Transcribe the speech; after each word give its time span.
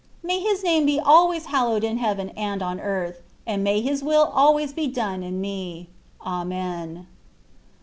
May 0.23 0.39
His 0.39 0.63
name 0.63 0.87
be 0.87 0.99
always 0.99 1.45
hallowed 1.45 1.83
in 1.83 1.99
heaven 1.99 2.29
and 2.29 2.63
on 2.63 2.79
earth, 2.79 3.21
and 3.45 3.63
may 3.63 3.81
His 3.81 4.01
will 4.01 4.31
always 4.33 4.73
be 4.73 4.87
done 4.87 5.21
in 5.21 5.39
me. 5.39 5.89
Amen. 6.25 7.05